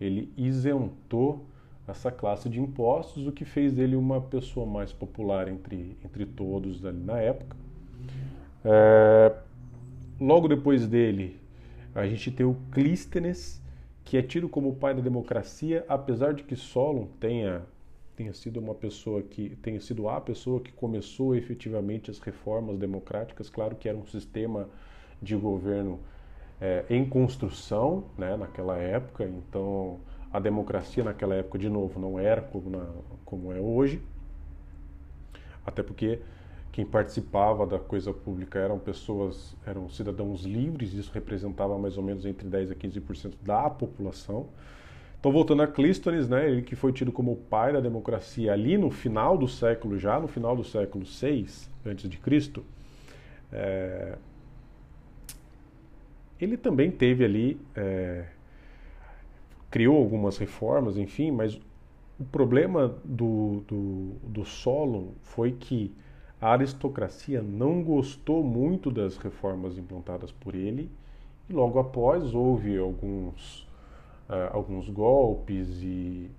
ele 0.00 0.32
isentou 0.36 1.44
essa 1.90 2.10
classe 2.10 2.48
de 2.48 2.60
impostos, 2.60 3.26
o 3.26 3.32
que 3.32 3.44
fez 3.44 3.72
dele 3.72 3.96
uma 3.96 4.20
pessoa 4.20 4.66
mais 4.66 4.92
popular 4.92 5.48
entre, 5.48 5.96
entre 6.04 6.26
todos 6.26 6.84
ali 6.84 7.02
na 7.02 7.18
época. 7.18 7.56
É, 8.64 9.34
logo 10.20 10.48
depois 10.48 10.86
dele, 10.86 11.38
a 11.94 12.06
gente 12.06 12.30
tem 12.30 12.46
o 12.46 12.56
Clístenes, 12.72 13.62
que 14.04 14.16
é 14.16 14.22
tido 14.22 14.48
como 14.48 14.70
o 14.70 14.74
pai 14.74 14.94
da 14.94 15.00
democracia, 15.00 15.84
apesar 15.88 16.34
de 16.34 16.42
que 16.42 16.56
Solon 16.56 17.06
tenha 17.18 17.62
tenha 18.16 18.34
sido 18.34 18.60
uma 18.60 18.74
pessoa 18.74 19.22
que 19.22 19.56
tenha 19.62 19.80
sido 19.80 20.06
a 20.06 20.20
pessoa 20.20 20.60
que 20.60 20.70
começou 20.70 21.34
efetivamente 21.34 22.10
as 22.10 22.18
reformas 22.18 22.76
democráticas. 22.76 23.48
Claro 23.48 23.76
que 23.76 23.88
era 23.88 23.96
um 23.96 24.04
sistema 24.04 24.68
de 25.22 25.34
governo 25.34 25.98
é, 26.60 26.84
em 26.90 27.02
construção, 27.08 28.04
né, 28.18 28.36
naquela 28.36 28.76
época. 28.76 29.24
Então 29.24 30.00
a 30.32 30.38
democracia 30.38 31.02
naquela 31.02 31.34
época, 31.34 31.58
de 31.58 31.68
novo, 31.68 31.98
não 31.98 32.18
era 32.18 32.40
como, 32.40 32.70
na, 32.70 32.86
como 33.24 33.52
é 33.52 33.60
hoje, 33.60 34.02
até 35.66 35.82
porque 35.82 36.20
quem 36.72 36.86
participava 36.86 37.66
da 37.66 37.78
coisa 37.78 38.12
pública 38.12 38.58
eram 38.58 38.78
pessoas, 38.78 39.56
eram 39.66 39.88
cidadãos 39.88 40.42
livres, 40.44 40.92
isso 40.92 41.10
representava 41.12 41.76
mais 41.78 41.96
ou 41.96 42.02
menos 42.02 42.24
entre 42.24 42.48
10 42.48 42.70
a 42.70 42.74
15% 42.74 43.34
da 43.42 43.68
população. 43.68 44.48
Então, 45.18 45.32
voltando 45.32 45.62
a 45.62 45.66
Clístenes, 45.66 46.28
né, 46.28 46.48
ele 46.48 46.62
que 46.62 46.74
foi 46.74 46.92
tido 46.92 47.12
como 47.12 47.32
o 47.32 47.36
pai 47.36 47.72
da 47.72 47.80
democracia 47.80 48.52
ali 48.52 48.78
no 48.78 48.90
final 48.90 49.36
do 49.36 49.46
século, 49.46 49.98
já 49.98 50.18
no 50.18 50.28
final 50.28 50.56
do 50.56 50.64
século 50.64 51.04
VI 51.04 51.46
antes 51.84 52.08
de 52.08 52.16
Cristo, 52.16 52.64
é, 53.52 54.16
ele 56.40 56.56
também 56.56 56.90
teve 56.90 57.24
ali, 57.24 57.60
é, 57.74 58.26
criou 59.70 59.96
algumas 59.96 60.36
reformas, 60.38 60.96
enfim, 60.96 61.30
mas 61.30 61.54
o 62.18 62.24
problema 62.24 62.94
do, 63.04 63.62
do, 63.66 64.14
do 64.22 64.44
Solon 64.44 65.08
foi 65.22 65.52
que 65.52 65.94
a 66.40 66.52
aristocracia 66.52 67.42
não 67.42 67.82
gostou 67.82 68.42
muito 68.42 68.90
das 68.90 69.16
reformas 69.16 69.78
implantadas 69.78 70.32
por 70.32 70.54
ele 70.54 70.90
e 71.48 71.52
logo 71.52 71.78
após 71.78 72.34
houve 72.34 72.78
alguns 72.78 73.68
uh, 74.30 74.56
alguns 74.56 74.88
golpes 74.88 75.82
e, 75.82 76.30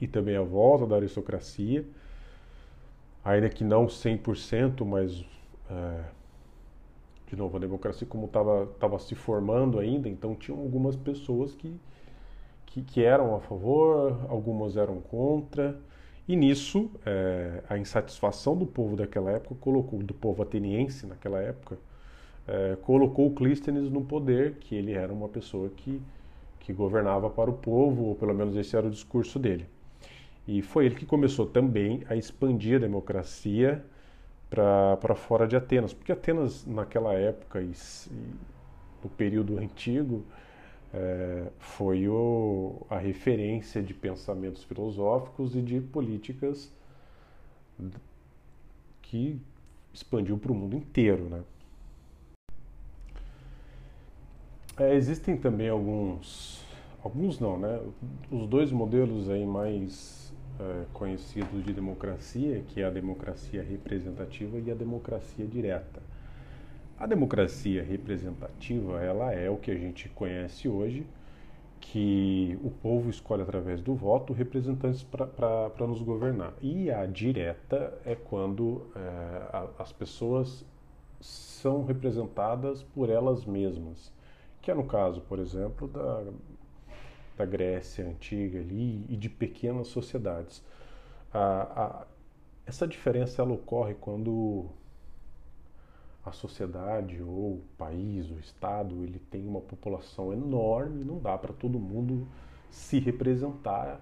e 0.00 0.06
também 0.08 0.36
a 0.36 0.42
volta 0.42 0.86
da 0.86 0.96
aristocracia, 0.96 1.86
ainda 3.24 3.48
que 3.48 3.62
não 3.62 3.86
100%, 3.86 4.84
mas, 4.84 5.20
uh, 5.70 6.04
de 7.26 7.36
novo, 7.36 7.56
a 7.56 7.60
democracia 7.60 8.06
como 8.06 8.26
estava 8.26 8.98
se 8.98 9.14
formando 9.14 9.78
ainda, 9.78 10.08
então 10.08 10.34
tinham 10.34 10.60
algumas 10.60 10.96
pessoas 10.96 11.54
que, 11.54 11.72
que, 12.66 12.82
que 12.82 13.02
eram 13.02 13.34
a 13.34 13.40
favor, 13.40 14.18
algumas 14.28 14.76
eram 14.76 15.00
contra. 15.00 15.78
E 16.28 16.34
nisso, 16.34 16.90
é, 17.06 17.62
a 17.68 17.78
insatisfação 17.78 18.56
do 18.56 18.66
povo 18.66 18.96
daquela 18.96 19.30
época 19.30 19.54
colocou, 19.60 20.02
do 20.02 20.12
povo 20.12 20.42
ateniense 20.42 21.06
naquela 21.06 21.40
época, 21.40 21.78
é, 22.46 22.76
colocou 22.82 23.32
Clístenes 23.32 23.88
no 23.88 24.04
poder, 24.04 24.54
que 24.54 24.74
ele 24.74 24.92
era 24.92 25.12
uma 25.12 25.28
pessoa 25.28 25.70
que, 25.70 26.02
que 26.60 26.72
governava 26.72 27.30
para 27.30 27.48
o 27.48 27.54
povo, 27.54 28.06
ou 28.06 28.14
pelo 28.16 28.34
menos 28.34 28.56
esse 28.56 28.76
era 28.76 28.86
o 28.86 28.90
discurso 28.90 29.38
dele. 29.38 29.66
E 30.46 30.62
foi 30.62 30.86
ele 30.86 30.96
que 30.96 31.06
começou 31.06 31.46
também 31.46 32.02
a 32.08 32.16
expandir 32.16 32.76
a 32.76 32.80
democracia 32.80 33.84
para 34.50 35.14
fora 35.14 35.46
de 35.46 35.56
Atenas, 35.56 35.92
porque 35.92 36.12
Atenas 36.12 36.64
naquela 36.66 37.14
época 37.14 37.60
e, 37.60 37.72
e 38.10 38.34
no 39.02 39.10
período 39.10 39.58
antigo 39.58 40.24
é, 40.96 41.48
foi 41.58 42.08
o, 42.08 42.86
a 42.88 42.96
referência 42.96 43.82
de 43.82 43.92
pensamentos 43.92 44.64
filosóficos 44.64 45.54
e 45.54 45.60
de 45.60 45.78
políticas 45.78 46.72
que 49.02 49.38
expandiu 49.92 50.38
para 50.38 50.50
o 50.50 50.54
mundo 50.54 50.74
inteiro, 50.74 51.24
né? 51.28 51.42
É, 54.78 54.94
existem 54.94 55.36
também 55.36 55.68
alguns, 55.68 56.64
alguns 57.02 57.38
não, 57.38 57.58
né? 57.58 57.80
Os 58.30 58.46
dois 58.48 58.72
modelos 58.72 59.28
aí 59.28 59.44
mais 59.44 60.32
é, 60.58 60.84
conhecidos 60.94 61.62
de 61.62 61.74
democracia, 61.74 62.62
que 62.68 62.80
é 62.80 62.84
a 62.84 62.90
democracia 62.90 63.62
representativa 63.62 64.58
e 64.58 64.70
a 64.70 64.74
democracia 64.74 65.46
direta. 65.46 66.05
A 66.98 67.06
democracia 67.06 67.82
representativa, 67.82 69.00
ela 69.02 69.32
é 69.32 69.50
o 69.50 69.56
que 69.56 69.70
a 69.70 69.76
gente 69.76 70.08
conhece 70.10 70.68
hoje, 70.68 71.06
que 71.80 72.58
o 72.62 72.70
povo 72.70 73.10
escolhe 73.10 73.42
através 73.42 73.80
do 73.80 73.94
voto 73.94 74.32
representantes 74.32 75.02
para 75.02 75.86
nos 75.86 76.02
governar. 76.02 76.54
E 76.60 76.90
a 76.90 77.04
direta 77.06 77.92
é 78.04 78.14
quando 78.14 78.86
é, 78.96 79.00
a, 79.52 79.68
as 79.78 79.92
pessoas 79.92 80.64
são 81.20 81.84
representadas 81.84 82.82
por 82.82 83.10
elas 83.10 83.44
mesmas 83.44 84.12
que 84.66 84.70
é 84.72 84.74
no 84.74 84.82
caso, 84.82 85.20
por 85.20 85.38
exemplo, 85.38 85.86
da, 85.86 86.24
da 87.36 87.46
Grécia 87.46 88.04
antiga 88.04 88.58
ali 88.58 89.06
e 89.08 89.16
de 89.16 89.28
pequenas 89.28 89.86
sociedades. 89.86 90.60
A, 91.32 91.38
a, 91.40 92.06
essa 92.66 92.84
diferença 92.84 93.40
ela 93.40 93.52
ocorre 93.52 93.94
quando 93.94 94.66
a 96.26 96.32
sociedade 96.32 97.22
ou 97.22 97.54
o 97.54 97.62
país, 97.78 98.28
o 98.28 98.38
estado, 98.38 99.04
ele 99.04 99.20
tem 99.30 99.46
uma 99.46 99.60
população 99.60 100.32
enorme, 100.32 101.04
não 101.04 101.20
dá 101.20 101.38
para 101.38 101.52
todo 101.52 101.78
mundo 101.78 102.26
se 102.68 102.98
representar. 102.98 104.00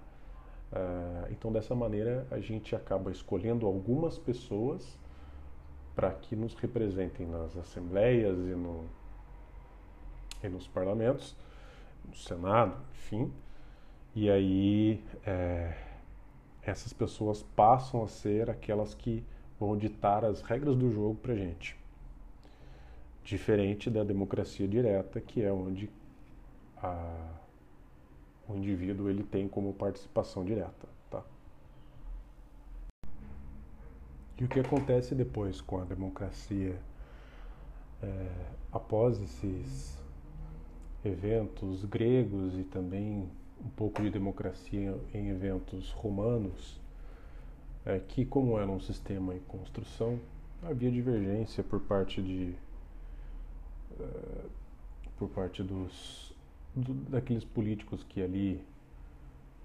Uh, 0.73 1.31
então, 1.31 1.53
dessa 1.53 1.75
maneira, 1.75 2.27
a 2.31 2.41
gente 2.41 2.75
acaba 2.75 3.13
escolhendo 3.13 3.67
algumas 3.67 4.17
pessoas 4.17 4.99
para 5.95 6.11
que 6.13 6.35
nos 6.35 6.55
representem 6.55 7.27
nas 7.27 7.55
assembleias 7.59 8.39
e 8.39 8.55
no, 8.55 8.87
nos 10.49 10.67
parlamentos, 10.67 11.37
no 12.09 12.17
Senado, 12.17 12.75
enfim. 12.95 13.31
E 14.15 14.31
aí 14.31 15.05
é, 15.27 15.77
essas 16.63 16.93
pessoas 16.93 17.43
passam 17.55 18.03
a 18.03 18.09
ser 18.09 18.49
aquelas 18.49 18.95
que 18.95 19.23
vão 19.61 19.77
ditar 19.77 20.25
as 20.25 20.41
regras 20.41 20.75
do 20.75 20.91
jogo 20.91 21.17
para 21.17 21.35
gente. 21.35 21.84
Diferente 23.25 23.89
da 23.89 24.05
democracia 24.05 24.69
direta, 24.69 25.21
que 25.21 25.43
é 25.43 25.51
onde 25.51 25.91
a, 26.77 27.41
o 28.49 28.55
indivíduo 28.55 29.09
ele 29.09 29.25
tem 29.25 29.49
como 29.49 29.73
participação 29.73 30.45
direta. 30.45 30.87
Tá? 31.11 31.25
E 34.39 34.45
o 34.45 34.49
que 34.49 34.61
acontece 34.61 35.15
depois 35.15 35.61
com 35.61 35.81
a 35.81 35.85
democracia 35.85 36.79
é, 38.03 38.29
após 38.71 39.21
esses 39.21 39.99
eventos 41.05 41.85
gregos 41.85 42.59
e 42.59 42.65
também 42.65 43.29
um 43.65 43.69
pouco 43.71 44.03
de 44.03 44.11
democracia 44.11 44.95
em 45.15 45.29
eventos 45.29 45.91
romanos, 45.93 46.81
é, 47.87 47.99
que 47.99 48.25
como 48.25 48.59
era 48.59 48.71
um 48.71 48.81
sistema 48.81 49.35
em 49.35 49.41
construção, 49.41 50.19
havia 50.63 50.91
divergência 50.91 51.63
por 51.63 51.81
parte 51.81 52.23
de 52.23 52.55
uh, 53.99 54.51
por 55.17 55.29
parte 55.29 55.63
dos 55.63 56.35
do, 56.75 56.95
daqueles 57.11 57.45
políticos 57.45 58.05
que 58.09 58.23
ali 58.23 58.61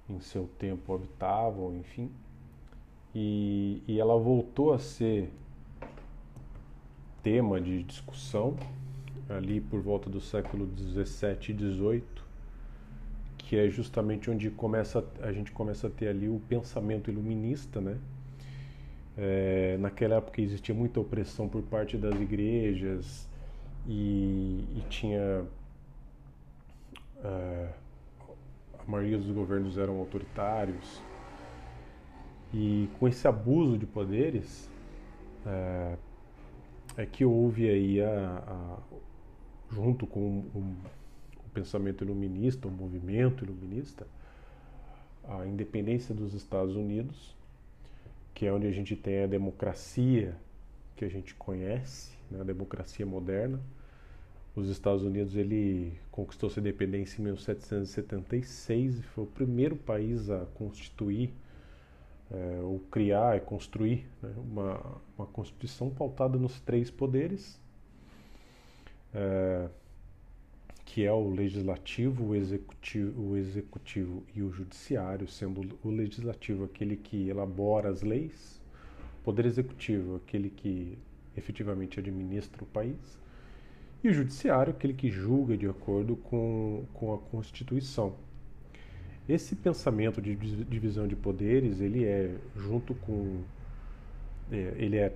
em 0.09 0.19
seu 0.19 0.49
tempo 0.57 0.93
habitavam, 0.93 1.75
enfim, 1.75 2.09
e, 3.13 3.81
e 3.87 3.99
ela 3.99 4.17
voltou 4.17 4.73
a 4.73 4.79
ser 4.79 5.31
tema 7.21 7.59
de 7.59 7.83
discussão 7.83 8.55
ali 9.27 9.61
por 9.61 9.81
volta 9.81 10.09
do 10.09 10.19
século 10.19 10.65
17 10.65 11.51
e 11.51 11.55
18, 11.55 12.25
que 13.37 13.55
é 13.55 13.69
justamente 13.69 14.29
onde 14.29 14.49
começa, 14.49 15.05
a 15.21 15.31
gente 15.31 15.51
começa 15.51 15.87
a 15.87 15.89
ter 15.89 16.07
ali 16.07 16.27
o 16.27 16.41
pensamento 16.47 17.11
iluminista, 17.11 17.79
né? 17.79 17.97
É, 19.17 19.77
naquela 19.79 20.15
época 20.15 20.41
existia 20.41 20.73
muita 20.73 20.99
opressão 20.99 21.47
por 21.47 21.61
parte 21.63 21.97
das 21.97 22.19
igrejas 22.19 23.28
e, 23.89 24.63
e 24.77 24.85
tinha 24.87 25.43
é, 27.23 27.69
a 28.77 28.89
maioria 28.89 29.17
dos 29.17 29.31
governos 29.31 29.79
eram 29.79 29.97
autoritários 29.97 31.01
e 32.53 32.87
com 32.99 33.07
esse 33.07 33.27
abuso 33.27 33.79
de 33.79 33.87
poderes 33.87 34.69
é, 35.43 35.97
é 36.97 37.05
que 37.07 37.25
houve 37.25 37.67
aí 37.67 37.99
a, 37.99 38.43
a, 38.47 38.77
junto 39.71 40.05
com 40.05 40.19
o, 40.53 40.75
o 41.45 41.49
pensamento 41.51 42.03
iluminista, 42.03 42.67
o 42.67 42.71
movimento 42.71 43.43
iluminista, 43.43 44.05
a 45.27 45.47
independência 45.47 46.13
dos 46.13 46.35
Estados 46.35 46.75
Unidos, 46.75 47.35
que 48.35 48.45
é 48.45 48.53
onde 48.53 48.67
a 48.67 48.71
gente 48.71 48.95
tem 48.95 49.23
a 49.23 49.27
democracia 49.27 50.35
que 50.95 51.03
a 51.03 51.09
gente 51.09 51.33
conhece, 51.33 52.11
né, 52.29 52.41
a 52.41 52.43
democracia 52.43 53.05
moderna. 53.05 53.59
Os 54.55 54.69
Estados 54.69 55.03
Unidos 55.03 55.35
ele 55.35 55.93
conquistou 56.11 56.49
sua 56.49 56.59
independência 56.59 57.21
em 57.21 57.25
1776 57.25 58.99
e 58.99 59.03
foi 59.03 59.23
o 59.23 59.27
primeiro 59.27 59.75
país 59.75 60.29
a 60.29 60.45
constituir 60.55 61.31
é, 62.31 62.59
ou 62.61 62.79
criar 62.91 63.37
e 63.37 63.39
construir 63.39 64.05
né, 64.21 64.33
uma, 64.37 65.01
uma 65.17 65.27
constituição 65.27 65.89
pautada 65.89 66.37
nos 66.37 66.59
três 66.61 66.91
poderes 66.91 67.59
é, 69.13 69.69
que 70.85 71.05
é 71.05 71.11
o 71.11 71.29
legislativo, 71.29 72.29
o 72.29 72.35
executivo, 72.35 73.21
o 73.21 73.37
executivo 73.37 74.23
e 74.35 74.41
o 74.41 74.51
judiciário, 74.51 75.27
sendo 75.27 75.77
o 75.83 75.89
legislativo 75.89 76.63
aquele 76.63 76.97
que 76.97 77.29
elabora 77.29 77.89
as 77.89 78.01
leis, 78.01 78.59
o 79.19 79.23
poder 79.23 79.45
executivo 79.45 80.15
aquele 80.15 80.49
que 80.49 80.97
efetivamente 81.37 81.99
administra 81.99 82.63
o 82.63 82.65
país, 82.65 83.18
e 84.03 84.09
o 84.09 84.13
judiciário 84.13 84.71
aquele 84.71 84.93
que 84.93 85.09
julga 85.09 85.57
de 85.57 85.67
acordo 85.67 86.15
com, 86.15 86.85
com 86.93 87.13
a 87.13 87.17
Constituição. 87.17 88.15
Esse 89.27 89.55
pensamento 89.55 90.21
de 90.21 90.35
divisão 90.35 91.07
de 91.07 91.15
poderes, 91.15 91.79
ele 91.79 92.03
é 92.05 92.35
junto 92.55 92.95
com 92.95 93.43
é, 94.51 94.73
ele 94.77 94.97
é 94.97 95.15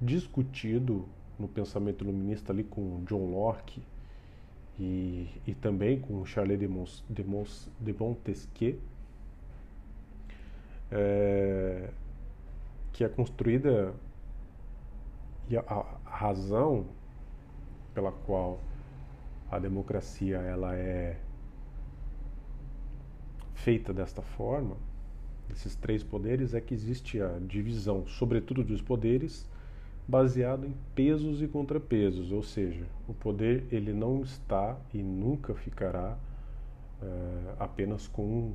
discutido 0.00 1.06
no 1.38 1.46
pensamento 1.46 2.02
iluminista 2.02 2.52
ali 2.52 2.64
com 2.64 3.04
John 3.04 3.30
Locke 3.30 3.82
e, 4.78 5.28
e 5.46 5.54
também 5.54 6.00
com 6.00 6.24
Charles 6.24 6.58
de, 6.58 6.66
Mons, 6.66 7.04
de, 7.08 7.22
Mons, 7.22 7.68
de 7.78 7.92
Montesquieu, 7.92 8.78
é, 10.90 11.90
que 12.92 13.04
é 13.04 13.08
construída 13.08 13.92
e 15.50 15.56
a, 15.56 15.62
a 16.06 16.16
razão 16.16 16.86
pela 17.94 18.12
qual 18.12 18.60
a 19.50 19.58
democracia 19.58 20.38
ela 20.38 20.74
é 20.74 21.18
feita 23.54 23.92
desta 23.92 24.22
forma, 24.22 24.76
esses 25.50 25.74
três 25.74 26.02
poderes, 26.02 26.54
é 26.54 26.60
que 26.60 26.72
existe 26.72 27.20
a 27.20 27.38
divisão, 27.38 28.06
sobretudo 28.06 28.62
dos 28.62 28.80
poderes, 28.80 29.48
baseado 30.06 30.66
em 30.66 30.74
pesos 30.94 31.42
e 31.42 31.48
contrapesos, 31.48 32.32
ou 32.32 32.42
seja, 32.42 32.84
o 33.08 33.14
poder 33.14 33.66
ele 33.70 33.92
não 33.92 34.22
está 34.22 34.76
e 34.94 35.02
nunca 35.02 35.54
ficará 35.54 36.16
é, 37.02 37.54
apenas 37.58 38.08
com, 38.08 38.52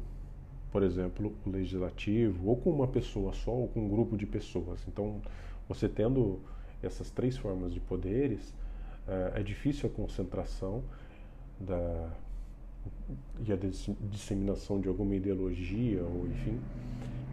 por 0.71 0.83
exemplo, 0.83 1.33
o 1.45 1.49
legislativo, 1.49 2.47
ou 2.47 2.57
com 2.57 2.71
uma 2.71 2.87
pessoa 2.87 3.33
só, 3.33 3.51
ou 3.51 3.67
com 3.67 3.85
um 3.85 3.89
grupo 3.89 4.17
de 4.17 4.25
pessoas. 4.25 4.85
Então, 4.87 5.21
você 5.67 5.87
tendo 5.87 6.39
essas 6.81 7.09
três 7.09 7.37
formas 7.37 7.73
de 7.73 7.79
poderes, 7.79 8.53
é, 9.07 9.39
é 9.39 9.43
difícil 9.43 9.89
a 9.89 9.93
concentração 9.93 10.83
da, 11.59 12.11
e 13.45 13.51
a 13.51 13.57
disseminação 14.09 14.79
de 14.79 14.87
alguma 14.87 15.15
ideologia 15.15 16.03
ou 16.03 16.27
enfim 16.27 16.59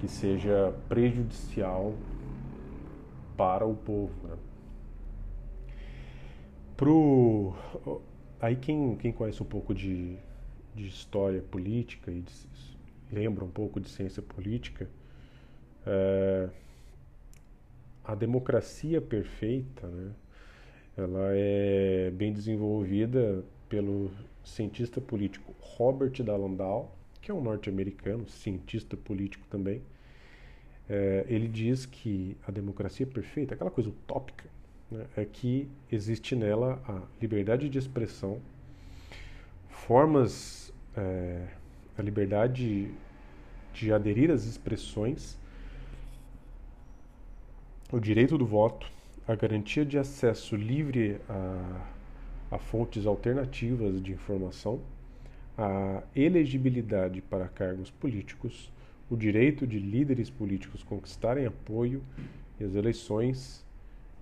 que 0.00 0.08
seja 0.08 0.74
prejudicial 0.88 1.94
para 3.36 3.64
o 3.64 3.74
povo. 3.74 4.12
Né? 4.26 4.36
Pro 6.76 7.54
aí 8.40 8.56
quem, 8.56 8.96
quem 8.96 9.12
conhece 9.12 9.40
um 9.40 9.46
pouco 9.46 9.72
de, 9.72 10.16
de 10.74 10.88
história 10.88 11.40
política 11.40 12.10
e 12.10 12.20
de, 12.20 12.32
lembra 13.12 13.44
um 13.44 13.50
pouco 13.50 13.78
de 13.78 13.88
ciência 13.88 14.20
política, 14.20 14.90
é, 15.86 16.48
a 18.04 18.14
democracia 18.16 19.00
perfeita, 19.00 19.86
né, 19.86 20.12
ela 20.96 21.30
é 21.32 22.10
bem 22.10 22.32
desenvolvida 22.32 23.44
pelo 23.68 24.10
cientista 24.44 25.00
político 25.00 25.54
Robert 25.58 26.22
da 26.22 26.36
Landau, 26.36 26.94
que 27.20 27.30
é 27.30 27.34
um 27.34 27.40
norte-americano, 27.40 28.28
cientista 28.28 28.96
político 28.96 29.46
também. 29.48 29.80
É, 30.88 31.24
ele 31.28 31.48
diz 31.48 31.86
que 31.86 32.36
a 32.46 32.50
democracia 32.50 33.06
perfeita, 33.06 33.54
aquela 33.54 33.70
coisa 33.70 33.88
utópica, 33.88 34.44
né, 34.90 35.06
é 35.16 35.24
que 35.24 35.68
existe 35.90 36.36
nela 36.36 36.82
a 36.86 37.00
liberdade 37.20 37.68
de 37.68 37.78
expressão, 37.78 38.40
formas, 39.70 40.72
é, 40.96 41.46
a 41.96 42.02
liberdade 42.02 42.92
de 43.72 43.92
aderir 43.92 44.30
às 44.30 44.44
expressões, 44.44 45.38
o 47.90 47.98
direito 47.98 48.36
do 48.36 48.44
voto, 48.44 48.90
a 49.26 49.34
garantia 49.34 49.84
de 49.84 49.98
acesso 49.98 50.56
livre 50.56 51.20
a, 51.28 52.56
a 52.56 52.58
fontes 52.58 53.06
alternativas 53.06 54.02
de 54.02 54.12
informação, 54.12 54.80
a 55.56 56.02
elegibilidade 56.14 57.20
para 57.20 57.46
cargos 57.48 57.90
políticos, 57.90 58.72
o 59.10 59.16
direito 59.16 59.66
de 59.66 59.78
líderes 59.78 60.30
políticos 60.30 60.82
conquistarem 60.82 61.46
apoio 61.46 62.02
e 62.58 62.64
as 62.64 62.74
eleições 62.74 63.64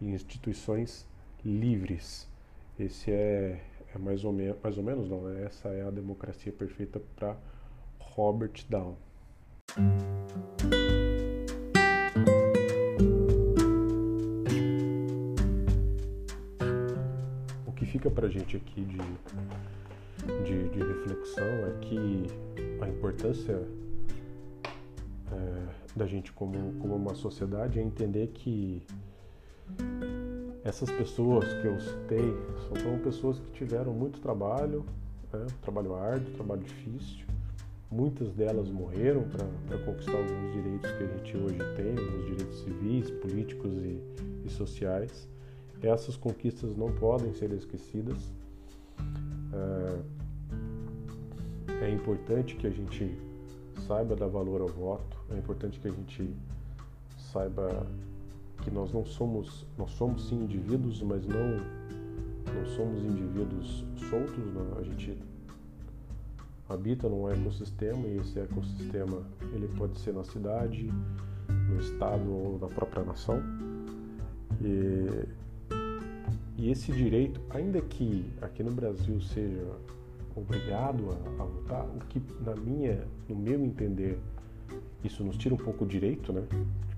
e 0.01 0.07
instituições 0.07 1.07
livres. 1.45 2.29
Esse 2.79 3.11
é, 3.11 3.61
é 3.95 3.99
mais, 3.99 4.25
ou 4.25 4.33
menos, 4.33 4.57
mais 4.63 4.77
ou 4.77 4.85
menos, 4.85 5.09
não, 5.09 5.23
né? 5.23 5.45
essa 5.45 5.69
é 5.69 5.87
a 5.87 5.91
democracia 5.91 6.53
perfeita 6.53 7.01
para 7.17 7.37
Robert 7.99 8.65
Down. 8.69 8.97
Fica 18.01 18.11
para 18.11 18.29
a 18.29 18.31
gente 18.31 18.57
aqui 18.57 18.81
de, 18.81 18.97
de, 20.43 20.69
de, 20.71 20.79
reflexão 20.79 21.45
é 21.45 21.79
que 21.83 22.27
a 22.81 22.89
importância 22.89 23.63
é, 25.31 25.67
da 25.95 26.07
gente 26.07 26.33
como, 26.33 26.73
como 26.81 26.97
uma 26.97 27.15
sociedade 27.15 27.79
é 27.79 27.83
entender 27.83 28.29
que 28.29 28.83
essas 30.65 30.91
pessoas 30.91 31.45
que 31.61 31.67
eu 31.67 31.79
citei 31.79 32.35
são 32.83 32.99
pessoas 33.01 33.39
que 33.39 33.51
tiveram 33.53 33.93
muito 33.93 34.19
trabalho, 34.19 34.87
né, 35.31 35.47
trabalho 35.61 35.95
árduo, 35.95 36.33
trabalho 36.33 36.63
difícil, 36.63 37.27
Muitas 37.93 38.33
delas 38.33 38.71
morreram 38.71 39.25
para 39.25 39.79
conquistar 39.79 40.17
alguns 40.17 40.53
direitos 40.53 40.93
que 40.93 41.03
a 41.03 41.07
gente 41.09 41.37
hoje 41.37 41.59
tem, 41.75 41.91
alguns 41.91 42.25
direitos 42.25 42.61
civis, 42.61 43.11
políticos 43.11 43.73
e, 43.83 44.01
e 44.45 44.49
sociais. 44.49 45.29
Essas 45.83 46.17
conquistas 46.17 46.77
não 46.77 46.93
podem 46.93 47.33
ser 47.35 47.53
esquecidas. 47.53 48.33
É, 49.53 50.21
é 51.87 51.91
importante 51.91 52.57
que 52.57 52.67
a 52.67 52.71
gente 52.71 53.17
saiba 53.87 54.15
dar 54.15 54.29
valor 54.29 54.61
ao 54.61 54.69
voto, 54.69 55.17
é 55.31 55.39
importante 55.39 55.81
que 55.81 55.89
a 55.89 55.91
gente 55.91 56.35
saiba 57.33 57.87
que 58.63 58.71
nós 58.71 58.93
não 58.93 59.05
somos, 59.05 59.67
nós 59.79 59.91
somos 59.93 60.29
sim 60.29 60.45
indivíduos, 60.45 61.03
mas 61.03 61.27
não, 61.27 61.57
não 62.55 62.67
somos 62.77 63.03
indivíduos 63.03 63.85
soltos, 64.11 64.53
não. 64.53 64.79
a 64.79 64.83
gente 64.83 65.17
habita 66.69 67.09
num 67.09 67.29
ecossistema 67.29 68.07
e 68.07 68.19
esse 68.19 68.39
ecossistema 68.39 69.23
ele 69.55 69.69
pode 69.77 69.99
ser 69.99 70.13
na 70.13 70.23
cidade, 70.25 70.89
no 71.69 71.81
estado 71.81 72.31
ou 72.31 72.59
na 72.61 72.69
própria 72.69 73.03
nação. 73.03 73.43
E, 74.61 75.27
e 76.61 76.71
esse 76.71 76.93
direito, 76.93 77.41
ainda 77.49 77.81
que 77.81 78.23
aqui 78.43 78.63
no 78.63 78.71
Brasil 78.71 79.19
seja 79.23 79.67
obrigado 80.37 81.11
a, 81.11 81.43
a, 81.43 81.47
votar, 81.47 81.87
o 81.87 82.01
que 82.07 82.23
na 82.45 82.55
minha, 82.55 83.03
no 83.27 83.35
meu 83.35 83.65
entender, 83.65 84.19
isso 85.03 85.25
nos 85.25 85.39
tira 85.39 85.55
um 85.55 85.59
pouco 85.59 85.87
o 85.87 85.89
direito, 85.89 86.35
né? 86.35 86.43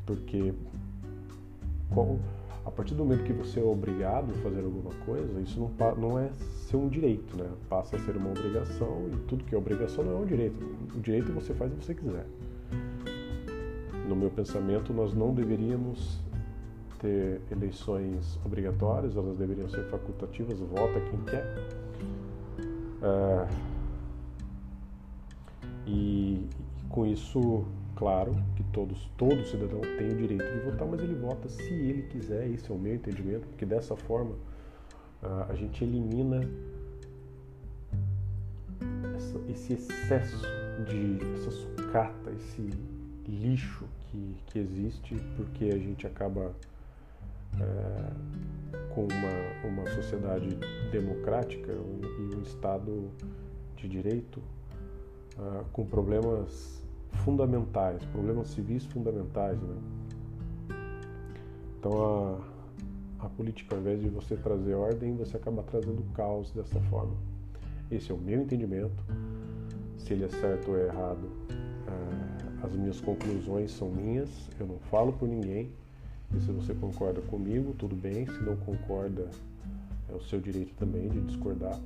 Porque 0.05 0.53
qual, 1.95 2.19
a 2.67 2.73
partir 2.73 2.95
do 2.95 3.05
momento 3.05 3.23
que 3.23 3.33
você 3.33 3.61
é 3.61 3.63
obrigado 3.63 4.33
a 4.33 4.35
fazer 4.43 4.65
alguma 4.65 4.93
coisa, 5.07 5.41
isso 5.41 5.61
não, 5.61 5.97
não 5.97 6.19
é 6.19 6.33
ser 6.69 6.77
um 6.77 6.89
direito, 6.89 7.37
né? 7.37 7.49
Passa 7.69 7.95
a 7.95 8.01
ser 8.01 8.17
uma 8.17 8.31
obrigação 8.31 9.09
e 9.13 9.17
tudo 9.29 9.45
que 9.45 9.55
é 9.55 9.59
obrigação 9.59 10.05
não 10.05 10.15
é 10.15 10.17
um 10.17 10.27
direito. 10.27 10.61
O 10.93 11.01
direito 11.01 11.33
você 11.33 11.55
faz 11.55 11.73
o 11.73 11.77
que 11.77 11.85
você 11.85 11.95
quiser. 11.95 12.27
No 14.09 14.17
meu 14.17 14.29
pensamento, 14.29 14.93
nós 14.93 15.15
não 15.15 15.33
deveríamos 15.33 16.21
ter 17.03 17.43
eleições 17.51 18.39
obrigatórias, 18.45 19.17
elas 19.17 19.37
deveriam 19.37 19.69
ser 19.69 19.85
facultativas, 19.91 20.59
vota 20.61 21.01
quem 21.11 21.21
quer. 21.25 21.45
Uh, 23.03 23.49
e, 25.87 26.49
e 26.81 26.89
com 26.89 27.05
isso 27.05 27.67
Claro 28.03 28.35
que 28.57 28.65
todos, 28.65 29.09
todo 29.17 29.45
cidadão 29.45 29.81
tem 29.81 30.09
o 30.09 30.17
direito 30.17 30.45
de 30.45 30.59
votar, 30.65 30.89
mas 30.89 31.01
ele 31.01 31.15
vota 31.15 31.49
se 31.49 31.73
ele 31.73 32.03
quiser, 32.03 32.49
esse 32.49 32.69
é 32.69 32.75
o 32.75 32.79
meu 32.79 32.95
entendimento, 32.97 33.47
porque 33.47 33.65
dessa 33.65 33.95
forma 33.95 34.35
a 35.49 35.55
gente 35.55 35.85
elimina 35.85 36.41
essa, 39.15 39.41
esse 39.49 39.75
excesso 39.75 40.43
de 40.89 41.19
essa 41.35 41.51
sucata, 41.53 42.33
esse 42.33 42.71
lixo 43.29 43.85
que, 44.09 44.37
que 44.47 44.59
existe, 44.59 45.15
porque 45.37 45.67
a 45.67 45.79
gente 45.79 46.05
acaba 46.05 46.53
é, 47.61 48.33
com 48.95 49.03
uma, 49.03 49.69
uma 49.69 49.91
sociedade 49.91 50.57
democrática 50.91 51.73
e 51.73 52.37
um 52.37 52.43
Estado 52.43 53.11
de 53.77 53.89
direito 53.89 54.41
uh, 55.39 55.65
com 55.73 55.85
problemas 55.85 56.83
fundamentais, 57.25 58.05
problemas 58.07 58.49
civis 58.49 58.85
fundamentais. 58.87 59.59
Né? 59.61 59.77
Então 61.79 62.41
a, 63.21 63.27
a 63.27 63.29
política, 63.29 63.75
ao 63.75 63.81
invés 63.81 64.01
de 64.01 64.09
você 64.09 64.37
trazer 64.37 64.75
ordem, 64.75 65.17
você 65.17 65.37
acaba 65.37 65.63
trazendo 65.63 66.03
caos 66.15 66.51
dessa 66.53 66.81
forma. 66.83 67.17
Esse 67.91 68.11
é 68.11 68.15
o 68.15 68.19
meu 68.19 68.41
entendimento. 68.43 69.05
Se 69.99 70.13
ele 70.13 70.25
é 70.25 70.29
certo 70.29 70.71
ou 70.71 70.79
é 70.79 70.87
errado, 70.87 71.31
é, 71.51 72.67
as 72.67 72.73
minhas 72.73 73.01
conclusões 73.01 73.71
são 73.73 73.91
minhas, 73.91 74.31
eu 74.59 74.67
não 74.67 74.79
falo 74.79 75.13
por 75.13 75.29
ninguém. 75.29 75.71
E 76.37 76.41
se 76.41 76.51
você 76.51 76.75
concorda 76.75 77.21
comigo, 77.23 77.75
tudo 77.75 77.95
bem. 77.95 78.27
Se 78.27 78.43
não 78.43 78.57
concorda, 78.57 79.29
é 80.11 80.15
o 80.15 80.21
seu 80.23 80.41
direito 80.41 80.75
também 80.75 81.09
de 81.09 81.21
discordar. 81.23 81.79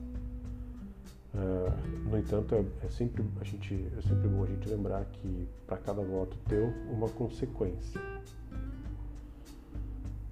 Uh, 1.34 2.08
no 2.08 2.18
entanto, 2.18 2.54
é, 2.54 2.64
é, 2.86 2.88
sempre, 2.88 3.22
a 3.40 3.44
gente, 3.44 3.86
é 3.98 4.00
sempre 4.00 4.28
bom 4.28 4.44
a 4.44 4.46
gente 4.46 4.68
lembrar 4.68 5.04
que 5.04 5.46
para 5.66 5.76
cada 5.76 6.02
voto 6.02 6.36
teu, 6.48 6.72
uma 6.90 7.08
consequência. 7.10 8.00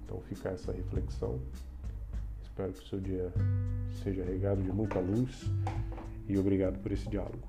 Então 0.03 0.19
fica 0.21 0.49
essa 0.49 0.71
reflexão. 0.71 1.39
Espero 2.41 2.73
que 2.73 2.79
o 2.79 2.87
seu 2.87 2.99
dia 2.99 3.31
seja 4.03 4.23
regado 4.23 4.63
de 4.63 4.71
muita 4.71 4.99
luz 4.99 5.51
e 6.27 6.37
obrigado 6.37 6.79
por 6.79 6.91
esse 6.91 7.07
diálogo. 7.07 7.47